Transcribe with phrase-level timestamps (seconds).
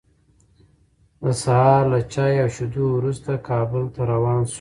[1.21, 4.49] د سهار له چای او شیدو وروسته، کابل ته روان شوو.